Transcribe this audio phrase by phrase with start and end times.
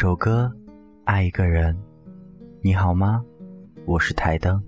[0.00, 0.50] 首歌，
[1.04, 1.76] 爱一个人，
[2.62, 3.22] 你好吗？
[3.84, 4.58] 我是台灯。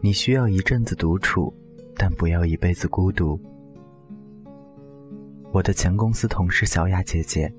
[0.00, 1.52] 你需要一阵子独处，
[1.94, 3.38] 但不要一辈子孤独。
[5.52, 7.52] 我的前公司同事小雅姐姐，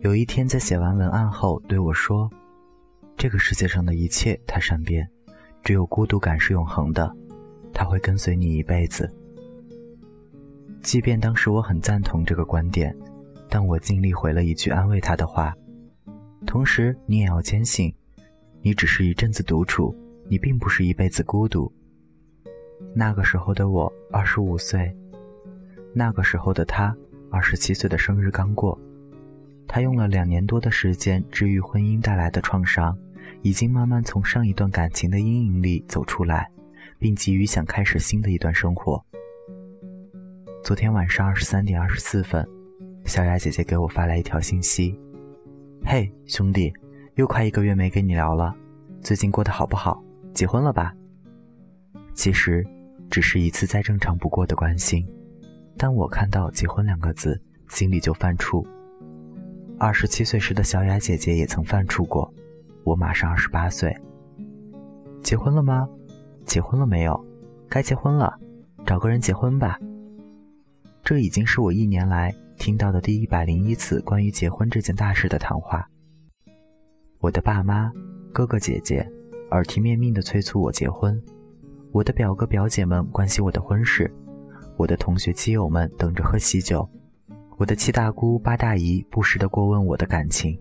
[0.00, 2.26] 有一天在写完文案后对我说
[3.18, 5.06] ：“这个世界上的一切太善变，
[5.62, 7.14] 只有孤独感是永恒的，
[7.74, 9.14] 它会跟随你一辈子。”
[10.80, 12.96] 即便当时我很赞同这个观点。
[13.54, 15.54] 但我尽力回了一句安慰他的话，
[16.46, 17.94] 同时你也要坚信，
[18.62, 19.94] 你只是一阵子独处，
[20.26, 21.70] 你并不是一辈子孤独。
[22.94, 24.90] 那个时候的我二十五岁，
[25.92, 26.96] 那个时候的他
[27.30, 28.80] 二十七岁的生日刚过，
[29.68, 32.96] 他用了两年多的时间治愈婚姻带来的创伤，
[33.42, 36.50] 已经慢慢从上一段感情的阴影里走出来，
[36.98, 39.04] 并急于想开始新的一段生活。
[40.64, 42.48] 昨天晚上二十三点二十四分。
[43.04, 44.98] 小雅姐姐给我发来一条信息
[45.84, 46.72] ：“嘿，兄弟，
[47.16, 48.54] 又快一个月没跟你聊了，
[49.00, 50.02] 最近过得好不好？
[50.32, 50.94] 结婚了吧？”
[52.14, 52.64] 其实，
[53.10, 55.06] 只是一次再正常不过的关心，
[55.76, 58.64] 但我看到“结婚”两个字，心里就犯怵。
[59.78, 62.32] 二十七岁时的小雅姐姐也曾犯怵过，
[62.84, 63.94] 我马上二十八岁，
[65.22, 65.88] 结婚了吗？
[66.46, 67.26] 结婚了没有？
[67.68, 68.38] 该结婚了，
[68.86, 69.78] 找个人结婚吧。
[71.02, 72.32] 这已经是我一年来。
[72.62, 75.84] 听到的第一百零一次关于结婚这件大事的谈话，
[77.18, 77.90] 我的爸妈、
[78.32, 79.04] 哥哥姐姐
[79.50, 81.20] 耳提面命地催促我结婚，
[81.90, 84.08] 我的表哥表姐们关心我的婚事，
[84.76, 86.88] 我的同学基友们等着喝喜酒，
[87.56, 90.56] 我的七大姑八大姨不时地过问我的感情。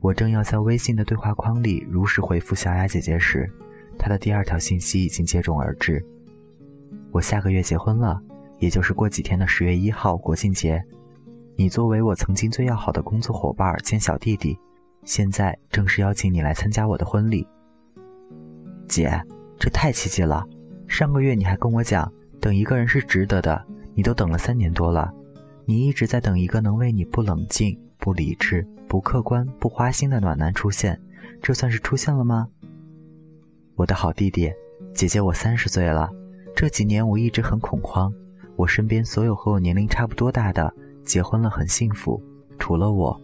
[0.00, 3.46] 我正要在微信的对话框里如实回复小雅姐姐时，
[3.98, 6.02] 她的第二条信息已经接踵而至：
[7.12, 8.18] 我下个月结婚了。
[8.58, 10.82] 也就是过几天的十月一号国庆节，
[11.56, 14.58] 你作为我曾经最要好的工作伙伴兼小弟弟，
[15.04, 17.46] 现在正式邀请你来参加我的婚礼。
[18.88, 19.20] 姐，
[19.58, 20.44] 这太奇迹了！
[20.88, 23.62] 上个月你还跟我讲，等一个人是值得的，
[23.94, 25.12] 你都等了三年多了，
[25.64, 31.00] 你一直在等一个能为你不冷静、不理智、不客观、不花心的暖男出现，
[31.42, 32.48] 这算是出现了吗？
[33.74, 34.52] 我的好弟弟，
[34.94, 36.08] 姐姐我三十岁了，
[36.54, 38.12] 这几年我一直很恐慌。
[38.56, 40.72] 我身边所有和我年龄差不多大的
[41.04, 42.20] 结婚了很幸福，
[42.58, 43.18] 除了我。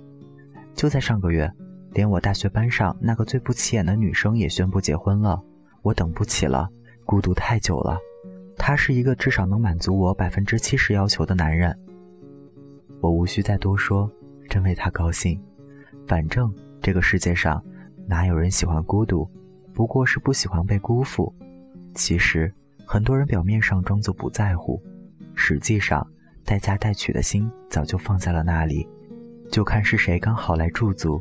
[0.75, 1.51] 就在上个月，
[1.93, 5.43] 连我大学班上那个最不起眼的女生也宣布结婚了。
[5.83, 6.69] 我等不起了，
[7.05, 7.99] 孤独太久了。
[8.57, 11.77] 他是一个至少能满足我百分之七十要求的男人。
[13.01, 14.09] 我无需再多说，
[14.49, 15.41] 真为他高兴。
[16.07, 17.63] 反正这个世界上
[18.07, 19.29] 哪有人喜欢孤独，
[19.73, 21.35] 不过是不喜欢被辜负。
[21.95, 22.53] 其实
[22.87, 24.81] 很多人表面上装作不在乎。
[25.35, 26.07] 实际上，
[26.45, 28.89] 待嫁待娶的心早就放在了那里，
[29.51, 31.21] 就看是谁刚好来驻足。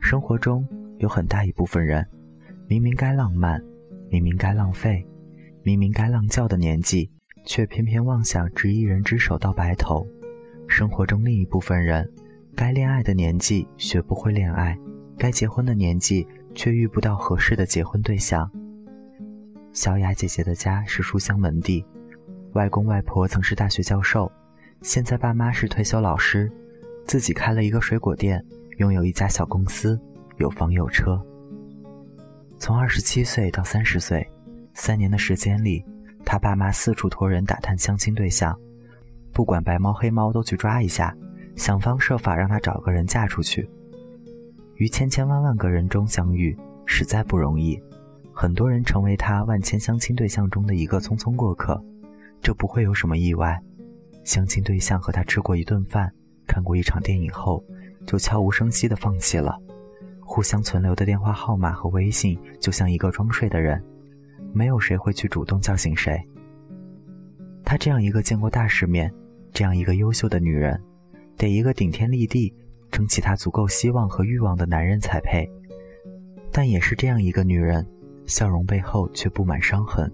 [0.00, 0.66] 生活中
[0.98, 2.06] 有很大一部分人，
[2.68, 3.60] 明明该浪漫，
[4.08, 5.04] 明明该浪费，
[5.62, 7.10] 明明该浪叫的年纪，
[7.44, 10.06] 却偏偏妄想执一人之手到白头。
[10.68, 12.08] 生活中另一部分人，
[12.54, 14.78] 该恋爱的年纪学不会恋爱，
[15.18, 16.26] 该结婚的年纪。
[16.56, 18.50] 却遇不到合适的结婚对象。
[19.72, 21.84] 小雅姐姐的家是书香门第，
[22.54, 24.30] 外公外婆曾是大学教授，
[24.80, 26.50] 现在爸妈是退休老师，
[27.04, 28.42] 自己开了一个水果店，
[28.78, 30.00] 拥有一家小公司，
[30.38, 31.20] 有房有车。
[32.58, 34.26] 从二十七岁到三十岁，
[34.72, 35.84] 三年的时间里，
[36.24, 38.58] 他爸妈四处托人打探相亲对象，
[39.30, 41.14] 不管白猫黑猫都去抓一下，
[41.54, 43.68] 想方设法让他找个人嫁出去。
[44.76, 47.80] 于千千万万个人中相遇，实在不容易。
[48.32, 51.82] 很多人成为他万千相亲对象中的一个匆匆过客，
[52.42, 53.58] 这不会有什么意外。
[54.24, 56.12] 相亲对象和他吃过一顿饭，
[56.46, 57.64] 看过一场电影后，
[58.06, 59.58] 就悄无声息地放弃了。
[60.20, 63.82] 互相存留的电话号码和微信，就像一个装睡的人，
[64.52, 66.20] 没有谁会去主动叫醒谁。
[67.64, 69.10] 她这样一个见过大世面、
[69.52, 70.78] 这样一个优秀的女人，
[71.38, 72.52] 得一个顶天立地。
[72.96, 75.46] 争其他足够希望和欲望的男人才配，
[76.50, 77.86] 但也是这样一个女人，
[78.24, 80.10] 笑容背后却布满伤痕。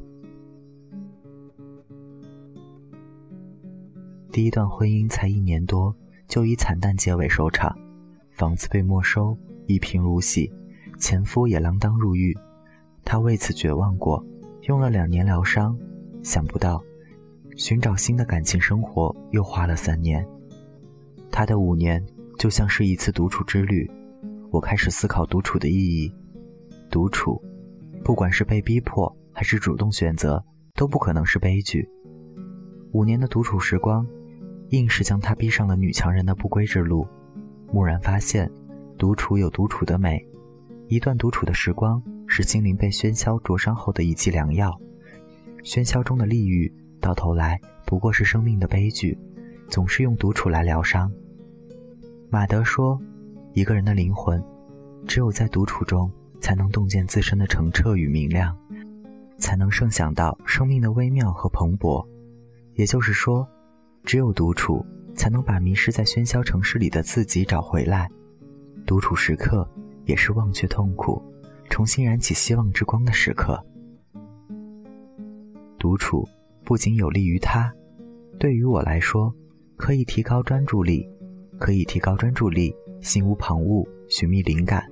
[4.32, 5.94] 第一段婚姻才一年多，
[6.26, 7.72] 就以惨淡结尾收场，
[8.32, 9.38] 房子被没收，
[9.68, 10.52] 一贫如洗，
[10.98, 12.36] 前夫也锒铛入狱。
[13.04, 14.26] 她为此绝望过，
[14.62, 15.78] 用了两年疗伤，
[16.24, 16.82] 想不到，
[17.56, 20.26] 寻找新的感情生活又花了三年。
[21.30, 22.04] 她的五年。
[22.42, 23.88] 就像是一次独处之旅，
[24.50, 26.12] 我开始思考独处的意义。
[26.90, 27.40] 独处，
[28.02, 30.44] 不管是被逼迫还是主动选择，
[30.74, 31.88] 都不可能是悲剧。
[32.90, 34.04] 五年的独处时光，
[34.70, 37.06] 硬是将他逼上了女强人的不归之路。
[37.72, 38.50] 蓦然发现，
[38.98, 40.20] 独处有独处的美。
[40.88, 44.76] 一段独处的时光，是心灵被喧嚣灼伤后的一剂良药。
[45.62, 46.68] 喧嚣中的利欲，
[47.00, 49.16] 到头来不过是生命的悲剧。
[49.68, 51.08] 总是用独处来疗伤。
[52.32, 52.98] 马德说
[53.52, 54.42] ：“一个人的灵魂，
[55.06, 58.56] 只有在独处中，才能洞见自身的澄澈与明亮，
[59.36, 62.02] 才能盛享到生命的微妙和蓬勃。
[62.72, 63.46] 也就是说，
[64.02, 64.82] 只有独处，
[65.14, 68.08] 才能把迷失在喧嚣城市里的自己找回来。
[68.86, 69.68] 独处时刻，
[70.06, 71.22] 也是忘却痛苦，
[71.68, 73.62] 重新燃起希望之光的时刻。
[75.78, 76.26] 独处
[76.64, 77.70] 不仅有利于他，
[78.38, 79.30] 对于我来说。”
[79.74, 81.08] 可以提高专注力，
[81.62, 84.84] 可以提高专注力，心无旁骛，寻觅灵感。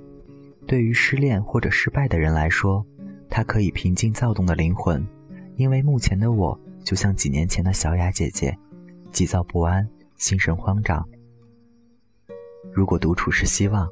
[0.69, 2.87] 对于失恋或者失败的人来说，
[3.29, 5.05] 它可以平静躁动的灵魂。
[5.57, 8.57] 因为目前的我就像几年前的小雅姐姐，
[9.11, 9.85] 急躁不安，
[10.17, 11.05] 心神慌张。
[12.73, 13.89] 如果独处是希望，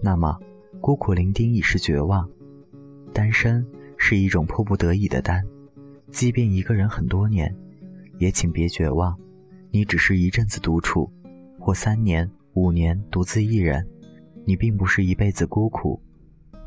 [0.00, 0.38] 那么
[0.80, 2.30] 孤苦伶仃已是绝望。
[3.12, 5.44] 单身是一种迫不得已的单，
[6.12, 7.52] 即便一个人很多年，
[8.18, 9.18] 也请别绝望。
[9.72, 11.10] 你只是一阵子独处，
[11.64, 13.88] 或三年、五年独自一人，
[14.44, 15.98] 你并不是一辈子孤苦，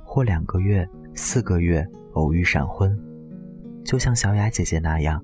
[0.03, 2.99] 或两个月、四个月偶遇闪婚，
[3.85, 5.23] 就像小雅姐姐那样。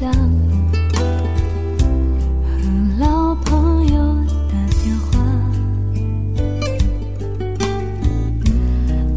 [0.00, 0.10] 想
[2.42, 2.58] 和
[2.98, 4.00] 老朋友
[4.48, 5.10] 打电话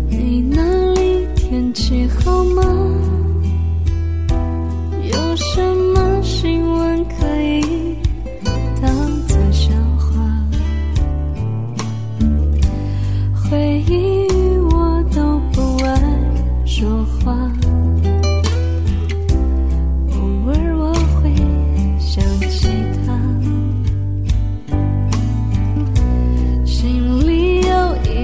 [0.09, 2.61] 你那里天气好吗？
[5.03, 5.82] 有什么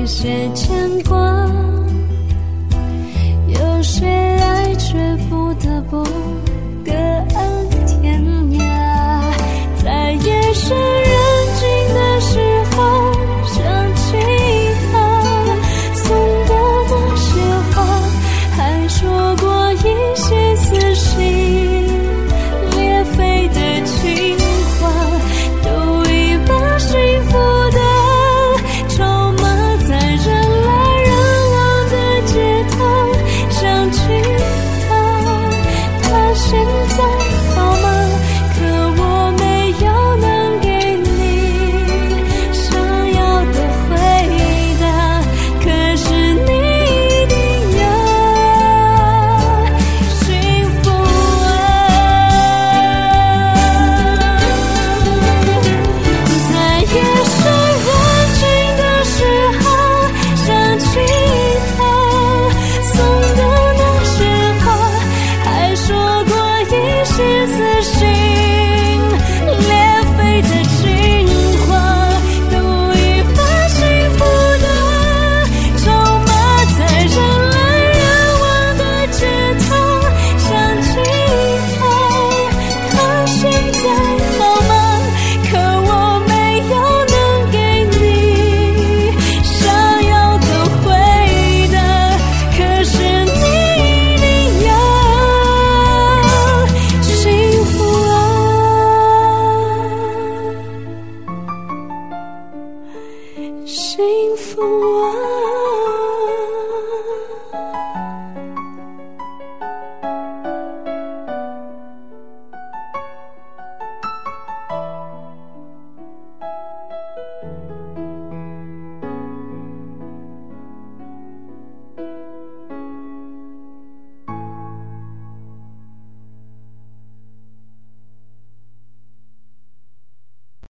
[0.10, 1.16] 些牵挂
[3.48, 4.98] 有些爱却
[5.30, 6.04] 不得不
[6.84, 8.20] 各安天
[8.54, 9.34] 涯
[9.84, 10.99] 在夜深